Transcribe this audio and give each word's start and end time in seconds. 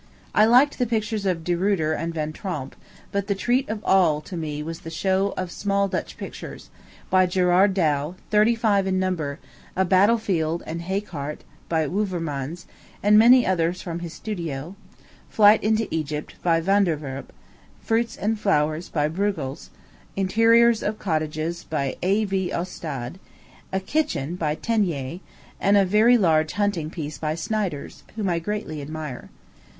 I 0.33 0.45
liked 0.45 0.79
the 0.79 0.87
pictures 0.87 1.27
of 1.27 1.43
De 1.43 1.53
Ruyter 1.55 1.93
and 1.93 2.11
Van 2.11 2.33
Tromp; 2.33 2.75
but 3.11 3.27
the 3.27 3.35
treat 3.35 3.69
of 3.69 3.83
all 3.85 4.19
to 4.21 4.35
me 4.35 4.63
was 4.63 4.79
the 4.79 4.89
show 4.89 5.31
of 5.37 5.51
small 5.51 5.87
Dutch 5.87 6.17
pictures, 6.17 6.71
by 7.11 7.27
Gerard 7.27 7.75
Dow, 7.75 8.15
thirty 8.31 8.55
five 8.55 8.87
in 8.87 8.97
number; 8.97 9.37
a 9.75 9.85
Battle 9.85 10.17
Field 10.17 10.63
and 10.65 10.81
Hay 10.81 11.01
Cart, 11.01 11.43
by 11.69 11.85
Wouvermans, 11.85 12.65
and 13.03 13.19
many 13.19 13.45
others 13.45 13.83
from 13.83 13.99
his 13.99 14.11
studio; 14.11 14.75
Flight 15.29 15.61
into 15.63 15.87
Egypt, 15.93 16.33
by 16.41 16.59
Vanderwerp; 16.61 17.31
Fruits 17.83 18.15
and 18.15 18.39
Flowers, 18.39 18.89
by 18.89 19.07
Breughels; 19.07 19.69
Interiors 20.15 20.81
of 20.81 20.97
Cottages, 20.97 21.63
by 21.63 21.95
A.V. 22.01 22.49
Ostades; 22.51 23.19
a 23.71 23.79
Kitchen, 23.79 24.33
by 24.35 24.55
Teniers; 24.55 25.19
and 25.59 25.77
a 25.77 25.85
very 25.85 26.17
large 26.17 26.53
Hunting 26.53 26.89
piece 26.89 27.19
by 27.19 27.35
Snyders, 27.35 28.01
whom 28.15 28.29
I 28.31 28.39
greatly 28.39 28.81
admire. 28.81 29.29